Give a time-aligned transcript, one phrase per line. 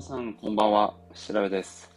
[0.00, 0.94] 皆さん、こんばんは。
[1.12, 1.90] 調べです。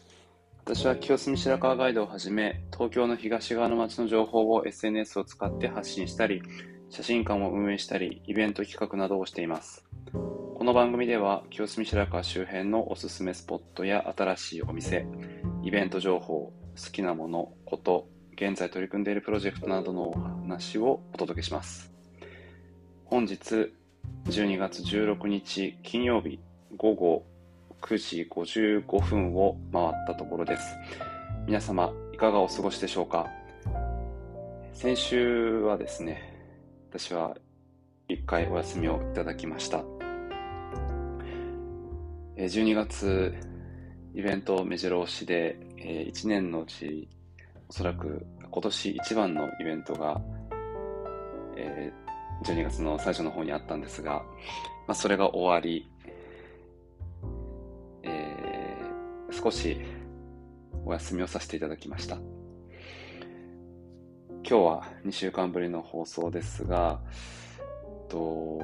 [0.66, 6.44] 私は清澄白河ガイドをはじめ、東京の東側の街の情報を SNS を使って発信したり、
[6.90, 9.86] 写真館を運営したり、イベント企画などをしています。
[10.12, 15.08] この番組では、清澄白河周辺のおすすめスポットや新しいお店、
[15.64, 21.94] イベント情報、好きなもの、こと、現在取り組んでいるプロジェクトなどのお話をお届けします。
[23.06, 23.72] 本日、
[24.26, 26.42] 12月16日金曜日
[26.76, 27.33] 午後
[27.84, 30.64] 9時55分を回ったところです。
[31.46, 33.28] 皆様、いかがお過ごしでしょうか？
[34.72, 36.34] 先週はですね、
[36.90, 37.36] 私は
[38.08, 39.84] 一回お休みをいただきました。
[42.38, 43.36] 12月、
[44.16, 47.10] イベント目白押しで、1年のうち、
[47.68, 50.22] おそらく今年一番のイベントが、
[52.46, 54.24] 12月の最初の方にあったんですが、
[54.88, 55.90] まあ、それが終わり、
[59.44, 59.78] 少し
[60.86, 62.16] お休みをさせていただきました。
[62.16, 62.24] 今
[64.44, 67.02] 日は2週間ぶりの放送ですが、
[68.08, 68.62] と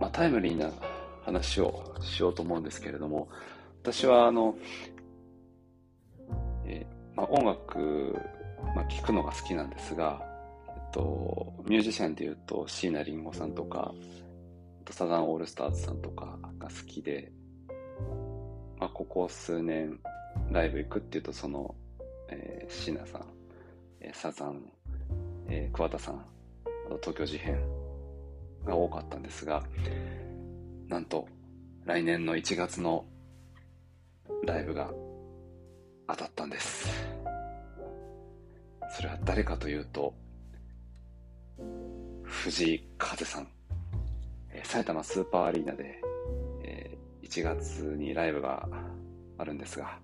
[0.00, 0.70] まあ、タイムリーな
[1.24, 3.28] 話をしようと思うんですけれども、
[3.82, 4.54] 私はあの、
[6.64, 8.14] え、まあ、音楽、
[8.76, 10.22] まあ、聴くのが好きなんですが、
[10.68, 13.92] えっと、ミュージシャンでいうと椎名林檎さんとか、
[14.90, 17.32] サザンオールスターズさんとかが好きで、
[18.78, 19.98] まあ、ここ数年
[20.50, 21.74] ライブ行くっていうと、その、
[22.28, 23.24] えー、シナさん、
[24.00, 24.62] えー、サザン、
[25.48, 27.58] えー、桑田さん、あと東京事変
[28.64, 29.64] が多かったんですが、
[30.88, 31.26] なんと、
[31.84, 33.06] 来年の1月の
[34.44, 34.90] ライブが
[36.08, 36.88] 当たったんです。
[38.90, 40.14] それは誰かというと、
[42.22, 43.48] 藤井風さん、
[44.50, 46.00] えー、埼玉スーパーアリーナで
[47.26, 48.68] 1月にライブが
[49.36, 49.98] あるんですが、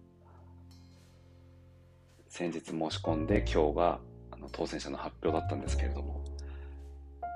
[2.28, 4.00] 先日申し込んで今日が
[4.32, 6.24] あの当選者の発表だったんですけれども、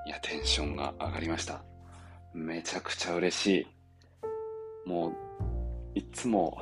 [0.05, 1.63] いや、テンションが上がりました。
[2.33, 3.47] めちゃくちゃ嬉し
[4.85, 4.89] い。
[4.89, 5.13] もう、
[5.95, 6.61] いつも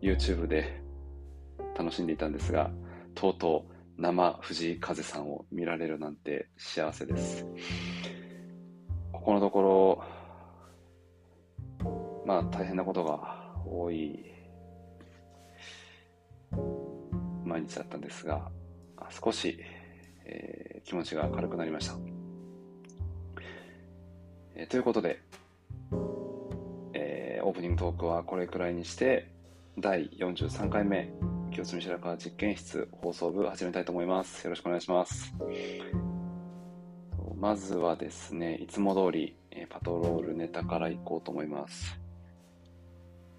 [0.00, 0.80] YouTube で
[1.76, 2.70] 楽しんでいたんですが、
[3.16, 7.44] とうとう生藤井風さんを見られるなんて幸せです。
[9.10, 10.21] ここのところ、
[12.24, 14.32] まあ大変なことが多い
[17.44, 18.50] 毎日だったんですが、
[19.10, 19.58] 少し、
[20.24, 21.94] えー、気持ちが軽くなりました。
[24.54, 25.20] えー、ということで、
[26.94, 29.30] えー、オープニングトークはこれくらいにして、
[29.78, 31.10] 第43回目、
[31.50, 34.44] 清澄白河実験室放送部始めたいと思います。
[34.44, 35.34] よろしくお願いします。
[37.36, 42.01] まずはですね、いつも通り、えパトロールネタからいこうと思います。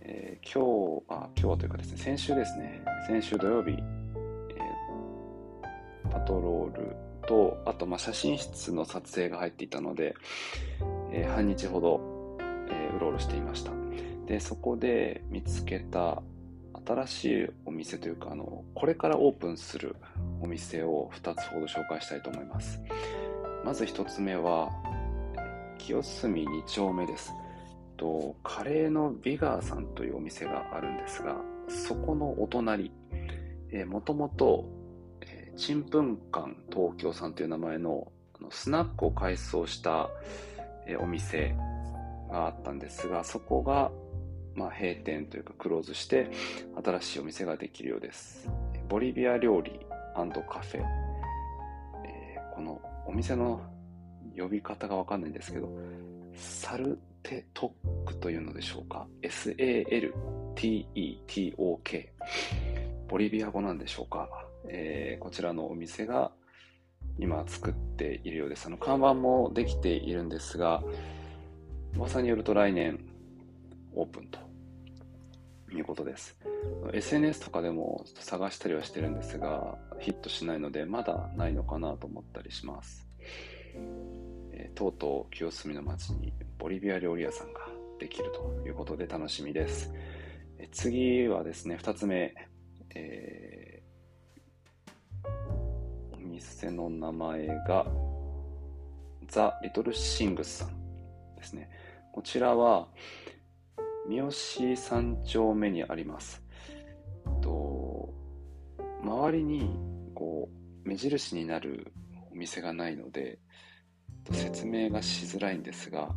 [0.06, 10.14] えー、今日、あ、今日はというかですね、先週ですね、先週土曜日、えー、パトロールと、あと、まあ、写真室の撮影が入っていたので、
[11.14, 12.38] えー、半日ほど、
[12.70, 13.72] えー、うろうろしていました。
[14.26, 16.22] で、そこで見つけた
[16.86, 19.96] 新しいお店というか、あの、これからオープンする
[20.42, 22.82] お店を2つほど紹介したいと思います。
[23.64, 24.70] まず1つ目は、
[25.78, 27.34] 清澄2丁目です。
[27.98, 31.36] と、カレーのビガーさんというお店があるんですが、
[31.68, 32.92] そこのお隣、
[33.72, 34.66] えー、もともと、
[35.22, 40.10] え、ちんぷん館東京さんという名前のあのスナックを改装した、
[40.88, 41.56] えー、お店
[42.30, 43.92] があったんですが、そこが、
[44.56, 46.30] まあ、閉店というかクローズして、
[46.84, 48.50] 新しいお店ができるようです。
[48.90, 49.80] ボリビア料理
[50.16, 50.84] カフェ、
[52.06, 53.62] えー、このお店の
[54.38, 55.70] 呼び方がわかんないんですけど、
[56.36, 57.74] サルテト
[58.06, 60.14] ックというのでしょうか ?S-A-L-T-E-T-O-K
[63.08, 64.30] ボリビア語なんでしょうか、
[64.68, 66.32] えー、こちらのお店が
[67.18, 68.66] 今作っているようです。
[68.68, 70.84] あの看板もできているんですが、
[71.96, 73.00] 噂によると来年
[73.94, 74.40] オープンと
[75.72, 76.38] いうことです。
[76.92, 83.08] SNS とかでも探したりはしてるんですが、ヒットしないのでまだないのかなと思ったりします。
[84.74, 87.62] とうとう清澄の町にボリビア料理屋さんが
[88.00, 89.92] できるということで楽しみです。
[90.58, 92.34] え次はですね、2つ目、
[92.96, 97.86] えー、お店の名前が
[99.28, 101.70] ザ・リトルシングスさんですね。
[102.12, 102.88] こちらは
[104.08, 106.44] 三好三丁目にあります。
[107.42, 108.14] と
[109.02, 109.70] 周りに
[110.14, 110.50] こ
[110.86, 111.92] う目印になる
[112.32, 113.40] お店がないので、
[114.32, 116.10] 説明がしづらいんですが、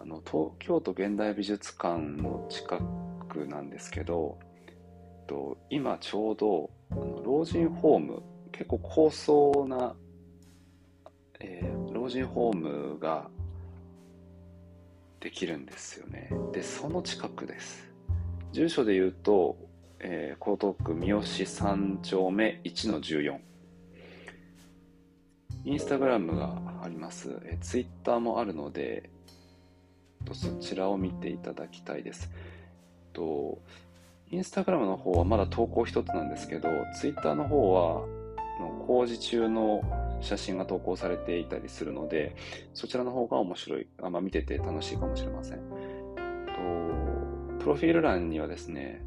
[0.00, 2.78] あの東京都現代美術館の近
[3.28, 4.38] くなんですけど
[5.28, 9.94] と今ちょうどあの老人ホーム結構高層な、
[11.40, 13.28] えー、老人ホームが
[15.20, 16.30] できるんですよね。
[16.52, 17.88] でその近くです。
[18.50, 19.56] 住所で言うと、
[20.00, 23.38] えー、江東区三好3丁目1の14
[25.64, 29.10] インスタグラムがあります、えー、ツイッターもあるので
[30.32, 32.30] そちらを見ていただきたいです
[33.12, 33.58] と
[34.30, 36.68] インスタグラムの方はまだ投稿一つなんですけど
[36.98, 38.06] ツイッターの方は
[38.86, 39.82] 工事中の
[40.20, 42.36] 写真が投稿されていたりするので、
[42.74, 45.58] そちらの方が面白い、あまあ、見てて楽しいかもしれません。
[45.58, 45.62] と
[47.60, 49.02] プロフィール欄にはですね、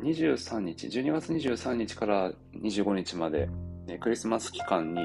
[0.00, 3.48] 23日、12月23日から25日まで、
[3.86, 5.00] ね、クリスマス期間に、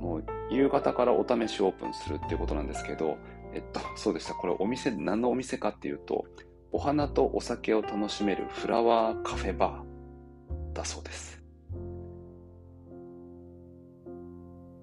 [0.00, 3.16] もう夕方からお試しオープンするっていうことなんですけど、
[3.54, 4.34] えっと、 そうでした。
[4.34, 6.24] これお店、何のお店かっていうと、
[6.72, 11.42] お花とお酒を楽しめるフラワーカフェバーだそうです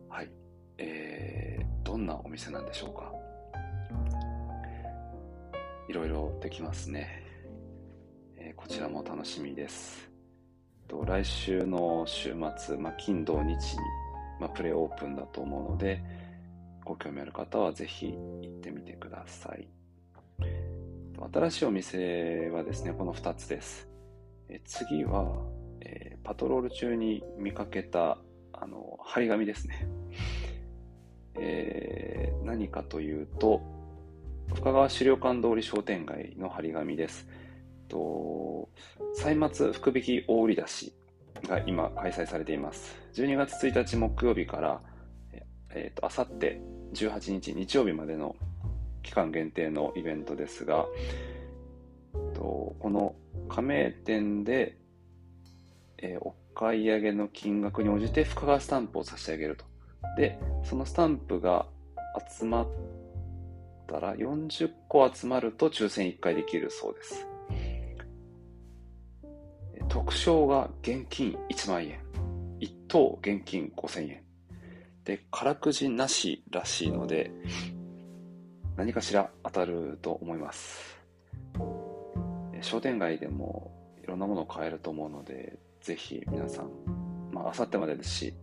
[0.08, 0.30] はい
[0.78, 2.06] えどん。
[2.06, 3.12] なお店なんでしょうか？
[5.90, 7.24] いろいろできますね、
[8.38, 10.12] えー、こちらも楽しみです
[10.88, 13.80] と来週の週末、まあ、金土日に、
[14.40, 16.02] まあ、プレオープンだと思うので
[16.86, 19.68] ご興味ある方はぜひ行ってみてください。
[21.32, 23.90] 新しいお店はですねこの2つです、
[24.48, 25.36] え次は、
[25.82, 28.18] えー、パトロール中に見かけた
[28.54, 29.88] あの張り紙ですね。
[31.36, 33.62] えー、何かというと、
[34.54, 37.28] 深川資料館通り商店街の張り紙です。
[37.90, 38.70] と
[39.14, 40.94] 歳末福引き大売り出し
[41.48, 42.96] が今開催されています。
[43.14, 44.82] 12月1日木曜日から、
[45.72, 46.62] えーと、あさって
[46.94, 48.36] 18日日曜日までの
[49.04, 50.86] 期間限定のイベントですが、
[52.34, 53.16] とこの
[53.48, 54.78] 加盟店で、
[55.98, 59.66] えー、お買い上げの金額に応じて深川スタンプを差し上げると
[60.18, 61.66] で、そのスタンプが
[62.38, 62.68] 集まっ
[63.88, 67.28] たら、40個集まると抽選1回できるそうです。
[69.90, 72.00] 特賞が現金1万円。
[72.60, 74.24] 1等現金5000円。
[75.04, 77.32] で、空くじなしらしいので、
[78.78, 81.00] 何かしら当たると思います。
[82.62, 83.72] 商店街でも
[84.04, 86.70] いろんなものを買えると思うので、ぜひ皆さん、
[87.32, 88.34] まあ、あさってまでですし、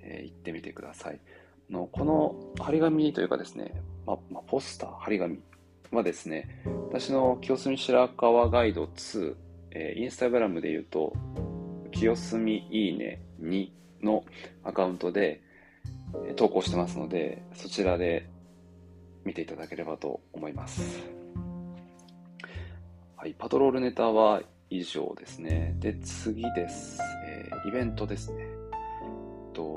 [0.00, 1.20] えー、行ってみてください。
[1.68, 3.74] のこの張り紙というかですね、
[4.06, 5.38] ままポスター、張り紙
[5.90, 11.12] はですね、私の清澄白河ガイド2、えー、インスタグラムで言うと、
[11.92, 13.70] 清澄いいね2
[14.02, 14.24] の
[14.64, 15.42] アカウントで、
[16.26, 18.28] えー、投稿してますので、そちらで
[19.24, 21.06] 見ていただければと思います。
[23.16, 25.74] はい、パトロールネタは以上ですね。
[25.80, 27.00] で、次です。
[27.26, 28.46] えー、イベントですね。
[29.52, 29.76] と、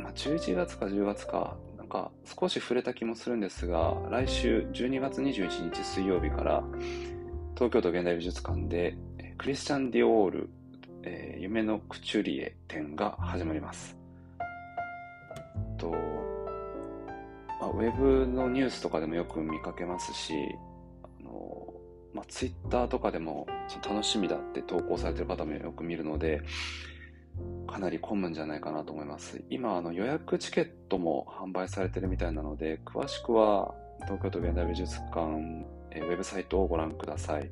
[0.00, 6.64] まあ、11月か10月か、なんか少し触れた気もするんですが、来週12月21日水曜日から、
[7.58, 8.96] 東京都現代美術館で、
[9.36, 10.48] クリスチャン・ディオール、
[11.02, 13.98] えー、夢のクチュリエ展が始まります。
[15.76, 20.34] と、まあ、ウェブのニュースとかでもよく見かけますし、
[21.02, 21.74] あの
[22.14, 23.48] まあ、ツイッターとかでも
[23.84, 26.42] 楽しみだって投稿されてる方もよく見るので、
[27.66, 29.42] かなり混むんじゃないかなと思います。
[29.50, 33.74] 今、あの予約チケットも販売されてるみたいなので、詳しくは
[34.04, 37.50] 東京都現代美術館、えウェブサイトをご覧ください。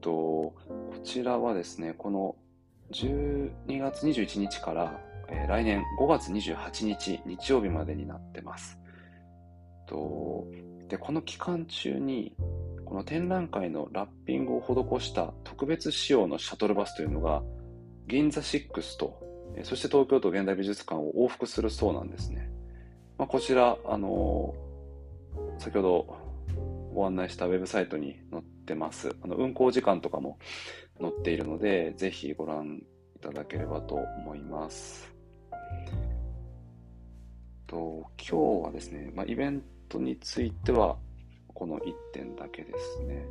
[0.00, 0.54] とこ
[1.04, 2.36] ちらはですね、この
[2.92, 8.78] 12月21日から、え来年5月28日日曜日までになってます。
[9.86, 10.46] と
[10.88, 12.34] でこの期間中に
[12.84, 17.42] この展覧会のラッピングを施した特別仕様のシャトルバスというのが
[18.08, 19.20] 銀座6と、
[19.62, 22.50] そして東京都現代美術館を往復するそうなんですね。
[23.16, 26.16] まあ、こちら、あのー、先ほど
[27.00, 29.16] ご案内したウェブサイトに載ってます。
[29.22, 30.38] あの運行時間とかも
[31.00, 32.82] 載っているので、ぜひご覧
[33.16, 35.10] いただければと思います。
[37.66, 40.98] と今日はですね、まあ、イベントについては
[41.54, 43.24] この1点だけですね。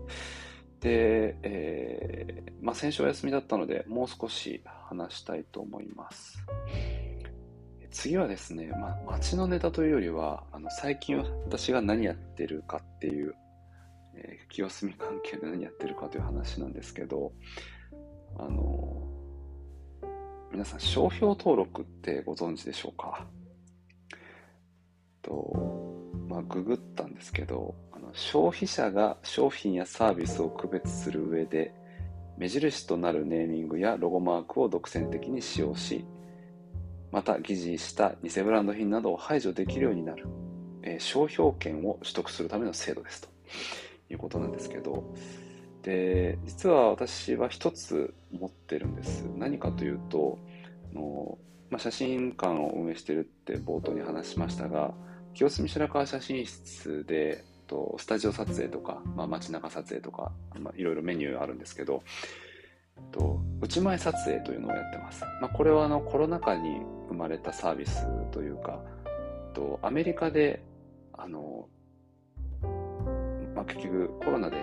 [0.79, 6.43] で、えー、まあ、先週お休みだったので、もう少し話したいと思います。
[7.91, 13.35] 次はですね、まあ、街のネタというよりは、あの最近私が何やってるかっていう、
[14.21, 17.31] えー、清澄関係で何やってるかという話なんですけど、
[18.37, 19.07] あの、
[20.51, 23.25] 皆さん、商標登録ってご存知でしょうか？
[25.21, 31.73] と、まあ、ググったんですけど、あの消費者が商品やサービスを区別する上で、
[32.37, 36.05] 目印となるネーミングやロゴマークを独占的に使用し、
[37.11, 40.27] また疑似した偽ブランド品などを排除できるようになる、
[40.83, 43.29] えー、商標権を取得するための制度ですと。
[44.09, 45.03] いうことなんですけど、
[45.83, 49.25] で、実は私は一つ持ってるんです。
[49.37, 50.39] 何かというと
[50.91, 51.37] あ、の
[51.69, 54.93] まあ、写真館を運営してるって冒頭に話しましたが、
[55.33, 62.01] 清澄白河写真室で、とスタジオ撮影とか、まあ、街中撮影とか、まあ、いろいろメニューあるんですけど、
[63.11, 65.23] と内前撮影というのをやってます。
[65.39, 68.81] まあ、これはあのコロナ禍に生まれたサービスというか、
[69.53, 70.63] とアメリカで
[71.13, 71.67] あの、
[73.69, 74.57] 結局コロナで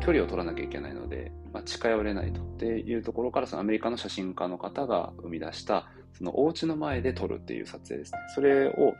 [0.00, 8.18] 距離を取らなきゃいけないので、まあ、近寄れないとっていうところからそのアメリカの写真家の方が生み出したそのお家の前で撮るっていう撮影ですね。
[8.34, 8.94] それを、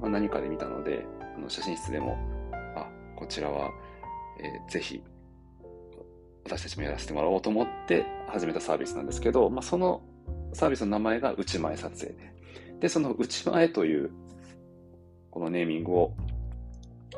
[0.00, 1.04] 何かで見たので、
[1.36, 2.18] あの写真室でも、
[2.76, 3.70] あ、こちらは、
[4.38, 5.02] えー、ぜひ
[6.44, 10.02] 私たちもやらせてもらおうと思って始めたサービスなんですけど、まあ、その
[10.52, 12.32] サービスの名前が内前撮影で、
[12.80, 14.10] で、その内前という
[15.30, 16.14] このネーミングを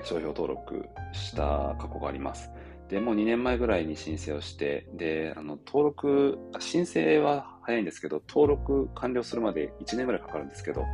[0.02, 2.50] 商標登録した過去があります。
[2.88, 10.84] で、もう2年前ぐらいに申請をして、で、あの、登録、申請は早いんですけど、登録完了するまで1年ぐらいかかるんですけど、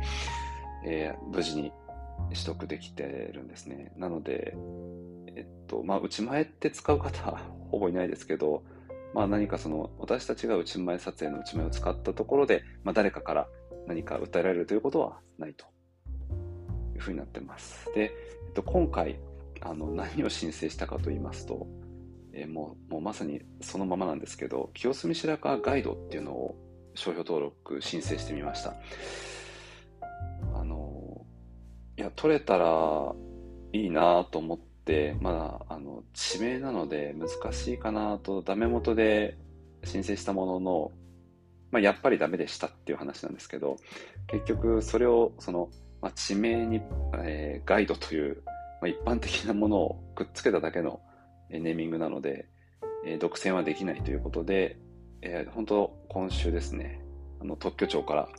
[0.85, 1.71] えー、無事に
[2.29, 3.03] 取得できて
[3.33, 3.91] るんですね。
[3.97, 4.55] なので、
[5.35, 7.37] えっと、まあ、内前って使う方、
[7.69, 8.63] ほぼいないですけど、
[9.13, 13.47] まあ、何かその、私たちが内前撮影の内前を使ったところで、まあ、誰かから
[13.87, 15.65] 何か訴えられるということはないと
[17.01, 17.91] いうふうになってます。
[17.93, 18.13] で、
[18.47, 19.19] えっと、今回、
[19.59, 21.67] あの、何を申請したかと言いますと、
[22.33, 26.55] えー、もうもうまさにそのままなんですけど、清澄白河ガイドっていうのを
[26.93, 28.75] 商標登録申請してみました。
[30.53, 31.25] あの、
[31.97, 33.13] いや、取れたら
[33.73, 39.37] いいなと思って、まだ、あの、地名なので難しいかなと、ダメ元で
[39.83, 40.91] 申請したものの、
[41.71, 43.77] まあ、やっぱりダメでしたっていう話なんですけど、
[44.27, 45.69] 結局それを、その、
[46.01, 46.81] まあ、地名に、
[47.23, 48.51] えー、ガイドという、ま
[48.83, 51.01] あ、一般的なものをくっつけただけの
[51.49, 52.47] ネーミングなので、
[53.05, 54.77] えー、独占はできないということで、
[55.21, 57.01] えー、本当今週ですね、
[57.39, 58.29] あの特許庁から、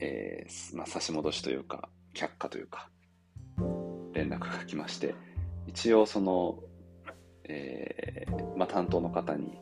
[0.00, 2.88] えー、まあ、差し戻しというか、却下というか、
[4.12, 5.14] 連絡が来まして、
[5.66, 6.58] 一応その、
[7.44, 9.58] えー、まあ、担当の方に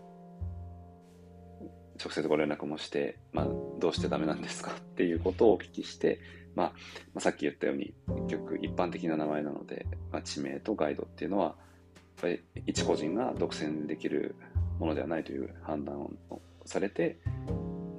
[2.03, 3.47] 直接ご連絡もして、まあ、
[3.79, 6.21] どうしてダメなんですかっていうことをお聞きして、
[6.55, 6.73] まあ、ま
[7.19, 7.95] あ、さっき言ったように、
[8.29, 11.55] 結局一般的な名前なので、まあ、地名とガイドっていうのはやっ、
[12.21, 14.35] ぱり一個人が独占できる
[14.79, 16.11] ものではないという判断を
[16.65, 17.19] されて、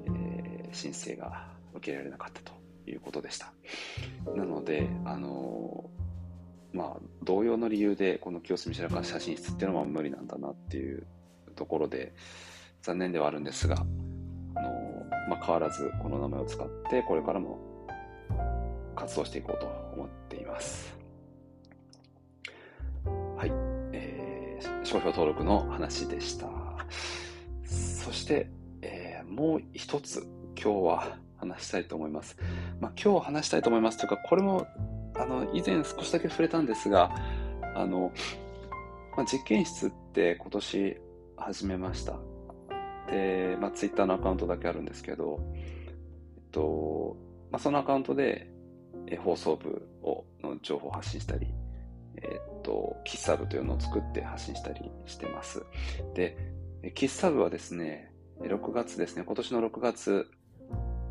[0.05, 2.53] えー、申請が受けられなかったと
[2.89, 3.53] いうことでした。
[4.35, 11.05] なので、あのー、まあ、同様の理由で、この清澄白河写真室っていうのは無理なんだなっていう
[11.55, 12.13] ところで、
[12.81, 13.77] 残念ではあるんですが、
[14.55, 17.72] あのー、まあ、変わらずこの名前を使って、これからも
[18.95, 20.95] 活動していこうと思っています。
[23.05, 23.51] はい。
[23.93, 24.43] えー
[24.83, 26.47] 商標登録の話でした。
[27.65, 28.49] そして、
[28.81, 30.27] えー、もう一つ
[30.61, 32.37] 今日は話したいと思います。
[32.79, 34.67] まあ、今日話したいと思いますというか、これも
[35.15, 37.15] あの以前少しだけ触れたんですが、
[37.75, 38.11] あの、
[39.15, 40.97] まあ、実験室って今年
[41.37, 42.13] 始めました。
[43.09, 47.15] で、まあ、ツイッターのアカウントだけあるんですけど、えっと、
[47.51, 48.52] まあ、そのアカウントで、
[49.23, 51.47] 放送部をの情報を発信したり、
[52.17, 55.63] えっと、喫茶部というのを作って発信したりしてます。
[56.13, 56.37] で、
[56.95, 60.27] 喫茶部はですね、6月ですね、今年の6月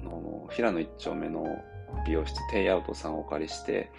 [0.03, 1.47] の平野一丁目の
[2.07, 3.91] 美容室テイアウトさんをお借りして、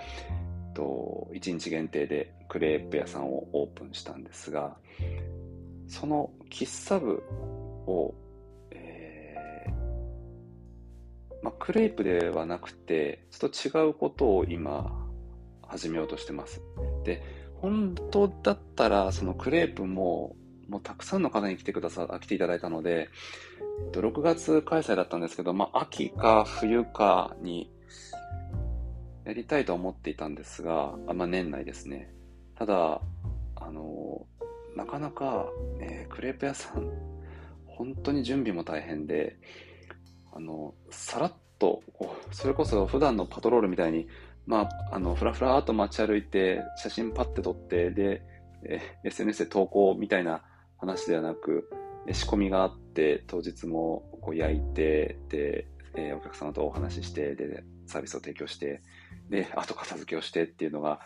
[0.74, 4.78] と1日限定でクレープ屋さんをオープンしたんですが、
[5.88, 7.24] その喫茶部
[7.88, 8.14] を、
[11.44, 15.08] まあ、クレープではなくて、ちょっと違うことを今
[15.62, 16.62] 始めようとしてます。
[17.04, 17.22] で、
[17.56, 20.36] 本当だったら、そのクレープも、
[20.70, 23.10] もうたくさんの方に来てくださ、来ていただいたので、
[23.92, 27.70] 6月開催だったんですけど、まあ、秋か冬かに
[29.26, 32.14] やりたいと思っていたんですが、まあ、年内ですね。
[32.56, 33.02] ただ、
[33.56, 34.26] あの、
[34.78, 35.48] なかなか、
[35.80, 36.90] えー、クレープ屋さん、
[37.66, 39.38] 本当に準備も大変で、
[40.36, 41.82] あの、さらっと、
[42.32, 44.08] それこそ普段のパトロールみたいに、
[44.46, 48.22] まあ、あの、ふらふらっと街歩いて、写真パッて撮って、で、
[49.04, 50.44] SNS で投稿みたいな
[50.78, 51.70] 話ではなく、
[52.12, 58.82] 仕込みがあって、当日もこう焼いて、で、えー、お客様とお話しして、で、サービスを提供して、
[59.30, 61.00] で、後片付けをしてっていうのが、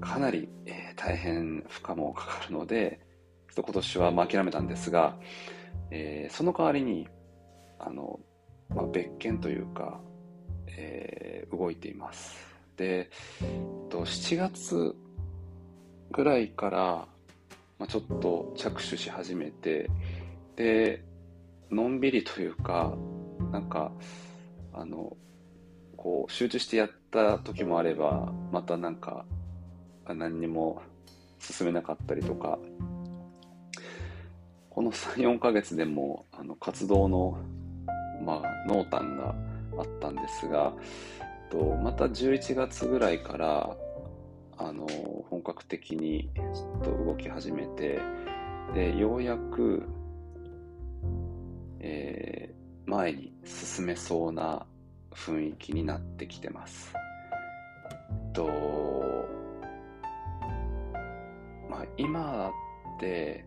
[0.00, 3.00] かなり、えー、大変負荷もかかるので、
[3.56, 5.16] 今年は諦めたんですが、
[5.90, 7.08] えー、その代わりに、
[7.78, 8.20] あの、
[8.68, 10.00] まあ、別件というか、
[10.66, 12.36] えー、動いています。
[12.76, 13.10] で、
[13.88, 14.94] と7月
[16.10, 17.08] ぐらいから、
[17.78, 19.90] まあ、ちょっと着手し始めて、
[20.56, 21.04] で、
[21.70, 22.94] のんびりというか、
[23.52, 23.92] なんか、
[24.72, 25.16] あの、
[25.96, 29.24] こう、集中してやった時もあれば、またなんか、
[30.06, 30.82] 何にも
[31.40, 32.58] 進めなかったりとか、
[34.70, 37.38] この3、4ヶ月でも、あの、活動の、
[38.26, 39.34] まあ、濃淡が
[39.78, 40.72] あったんですが、
[41.48, 43.76] とまた11月ぐらいから、
[44.58, 44.86] あの、
[45.30, 48.00] 本格的にちょっと動き始めて、
[48.74, 49.84] で、ようやく、
[51.78, 54.66] えー、前に進めそうな
[55.12, 56.92] 雰囲気になってきてます。
[58.32, 58.48] と、
[61.70, 62.50] まあ、今
[62.96, 63.44] って、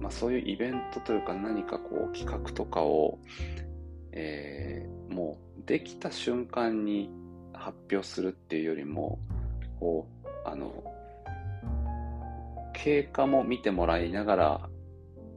[0.00, 3.18] まあ、そういうイベントというか何かこう企画とかを、
[4.12, 7.10] えー、もうできた瞬間に
[7.52, 9.18] 発表するっていうよりも
[9.80, 10.84] こうあの
[12.72, 14.68] 経過も見てもらいながら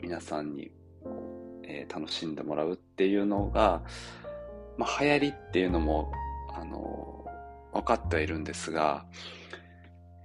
[0.01, 0.71] 皆さんに、
[1.63, 3.81] えー、楽しんでもらうっていうのが、
[4.77, 6.11] まあ、流行りっていうのも
[6.53, 7.25] あの
[7.73, 9.05] 分かってはいるんですが、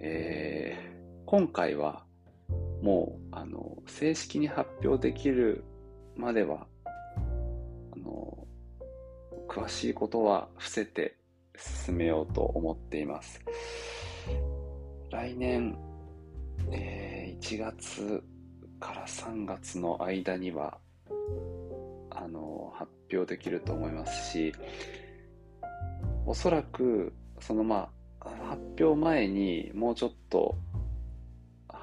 [0.00, 2.03] えー、今回は
[2.84, 5.64] もうあの正式に発表できる
[6.16, 8.46] まではあの
[9.48, 11.16] 詳しいことは伏せて
[11.56, 13.40] 進めようと思っています。
[15.10, 15.78] 来年、
[16.72, 18.22] えー、1月
[18.78, 20.76] から3月の間には
[22.10, 24.52] あの発表できると思いますし
[26.26, 27.88] おそらくそのま
[28.20, 30.54] あ発表前にもうちょっと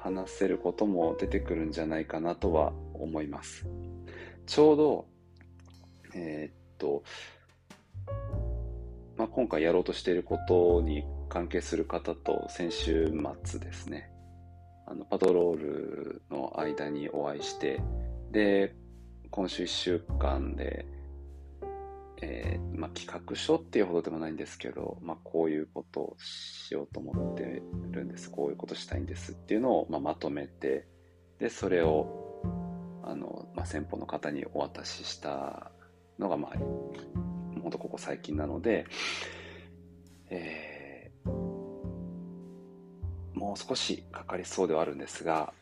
[0.02, 3.66] 話せることも出てくるんじゃないかなとは思います。
[4.46, 5.06] ちょうど
[6.14, 7.02] えー、っと
[9.16, 13.12] まあ、今回やろうとしていることに関係する方と先週
[13.44, 14.10] 末ですね、
[14.86, 17.80] あのパトロールの間にお会いして、
[18.30, 18.74] で、
[19.30, 20.86] 今週1週間で、
[22.22, 30.86] えー、まあ、企画書っていうほどでもないんですけど、まあ、こういうことをしようと思ってるんです、こういうことしたいんですっていうのを、まあ、まとめて、
[31.40, 32.40] で、それを、
[33.02, 35.72] あの、ま、先方の方にお渡しした
[36.18, 38.86] のが、まあ、ほんとここ最近なので、
[40.30, 41.30] えー、
[43.34, 45.52] もう少しかかりそうではあるんですが、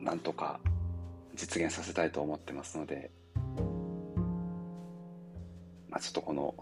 [0.00, 0.60] なんとか
[1.34, 3.12] 実現させたいと思ってますので、
[5.94, 6.52] まあ、ちょっとこの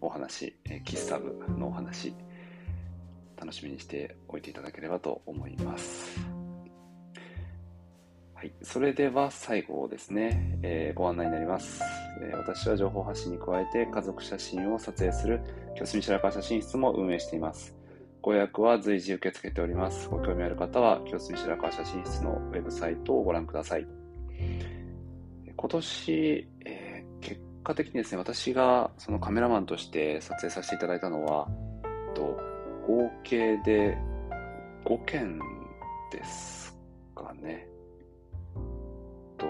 [0.00, 2.14] お話、えー、喫茶部のお話、
[3.36, 6.20] 楽しみにしておいていただければと思います。
[8.32, 11.80] はい、それでは最後ですね、えー、ご案内になります、
[12.22, 15.40] えー、私は情報発信に加えて家族写真を撮影する
[15.74, 17.74] 清澄白河写真室も運営しています。
[18.22, 20.08] ご予約は随時受け付けております。
[20.08, 23.86] ご興味ある方は清澄白河写真室のウェブサイトをご覧ください。
[25.56, 26.73] 今年、え、
[27.64, 31.48] 果的にですね、私がそのカメラマンとして撮影させていただいたのは、
[32.14, 32.38] と
[32.86, 33.98] 合計で
[34.84, 35.38] 5件
[36.12, 36.76] です
[37.14, 37.66] かね。
[39.38, 39.46] と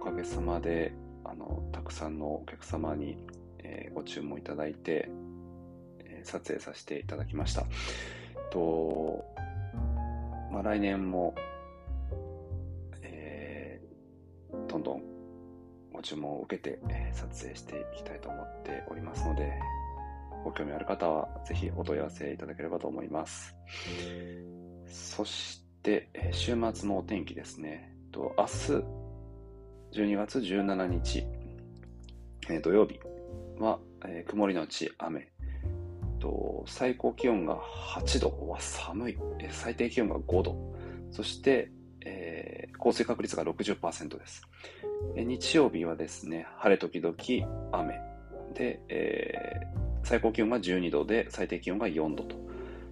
[0.00, 0.92] おかげさまで、
[1.24, 3.16] あの、たくさんのお客様に、
[3.58, 5.08] えー、ご注文いただいて、
[6.00, 7.64] えー、撮影させていただきました。
[8.50, 9.24] と、
[10.52, 11.34] まあ、来年も、
[13.02, 15.17] えー、どんどん
[15.98, 19.52] ご注文を受けて、え、撮影していきたいと思っておりますので、
[20.44, 23.56] ご興味ある方はぜひお問い合わせいただければと思います。
[24.86, 27.92] そして、え週末のお天気ですね。
[28.12, 28.50] と明日
[29.98, 31.26] 12月17日、
[32.48, 33.00] え、土曜日
[33.58, 35.32] は、え、曇りのち雨
[36.20, 40.76] と最高気温が8度は寒い、え、最低気温が5度
[41.10, 41.72] そして、
[42.78, 44.42] 降水確率が60%です、
[45.16, 47.14] え、日曜日はですね晴れ時々
[47.72, 48.00] 雨。
[48.54, 52.36] で、えー、最高気温が12度で最低気温が4度と、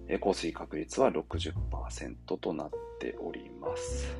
[0.07, 2.69] えー、降水確率は60%となっ
[2.99, 4.15] ております。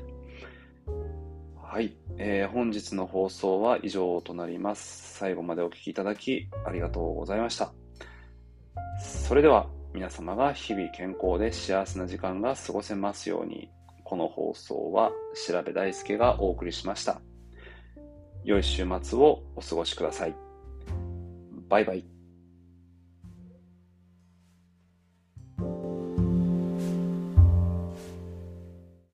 [1.62, 5.18] はい、えー、本日の放送は以上となります。
[5.18, 7.72] 最後までお聴きいただきありがとうございました。
[9.00, 13.70] それでは皆様が日々健康で幸せな時間が過ごせますように、
[14.08, 15.12] この放送は
[15.46, 17.20] 調べ大輔がお送りしました。
[18.42, 20.34] 良い週末をお過ごしください。
[21.68, 22.17] バイバイ。